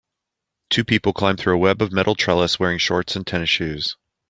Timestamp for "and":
3.15-3.27